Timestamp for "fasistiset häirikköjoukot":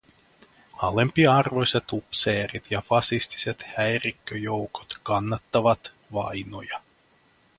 2.81-4.99